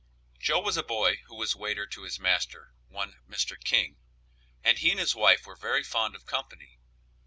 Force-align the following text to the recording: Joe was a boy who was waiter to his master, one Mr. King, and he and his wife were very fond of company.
Joe 0.39 0.59
was 0.61 0.77
a 0.77 0.81
boy 0.83 1.17
who 1.27 1.35
was 1.35 1.55
waiter 1.55 1.85
to 1.85 2.01
his 2.01 2.19
master, 2.19 2.73
one 2.87 3.19
Mr. 3.29 3.55
King, 3.63 3.97
and 4.63 4.79
he 4.79 4.89
and 4.89 4.99
his 4.99 5.13
wife 5.13 5.45
were 5.45 5.55
very 5.55 5.83
fond 5.83 6.15
of 6.15 6.25
company. 6.25 6.79